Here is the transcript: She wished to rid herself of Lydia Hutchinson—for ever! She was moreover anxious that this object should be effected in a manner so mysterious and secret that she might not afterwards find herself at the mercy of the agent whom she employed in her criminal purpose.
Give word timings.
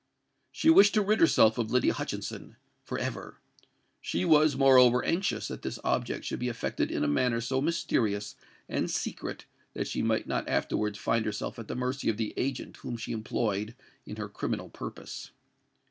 She 0.51 0.71
wished 0.71 0.95
to 0.95 1.03
rid 1.03 1.19
herself 1.19 1.59
of 1.59 1.69
Lydia 1.69 1.93
Hutchinson—for 1.93 2.97
ever! 2.97 3.37
She 4.01 4.25
was 4.25 4.55
moreover 4.55 5.05
anxious 5.05 5.47
that 5.47 5.61
this 5.61 5.77
object 5.83 6.25
should 6.25 6.39
be 6.39 6.49
effected 6.49 6.89
in 6.89 7.03
a 7.03 7.07
manner 7.07 7.39
so 7.39 7.61
mysterious 7.61 8.35
and 8.67 8.89
secret 8.89 9.45
that 9.75 9.87
she 9.87 10.01
might 10.01 10.25
not 10.25 10.49
afterwards 10.49 10.97
find 10.97 11.23
herself 11.23 11.59
at 11.59 11.67
the 11.67 11.75
mercy 11.75 12.09
of 12.09 12.17
the 12.17 12.33
agent 12.35 12.77
whom 12.77 12.97
she 12.97 13.11
employed 13.11 13.75
in 14.07 14.15
her 14.15 14.27
criminal 14.27 14.69
purpose. 14.71 15.29